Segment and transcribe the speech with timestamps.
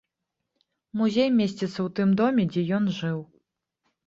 [1.01, 3.19] Музей месціцца ў тым доме, дзе ён жыў.